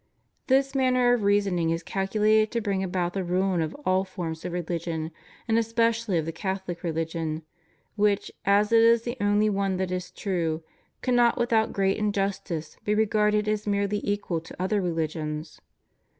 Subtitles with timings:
[0.47, 4.51] This manner of reasoning is calculated to bring about the ruin of all forms of
[4.51, 5.11] reUgion,
[5.47, 7.43] and especially of the Catholic religion,
[7.95, 10.63] which, as it is the only one that is true,
[11.03, 15.61] cannot, without great injustice, be regarded as merely equal to other religions.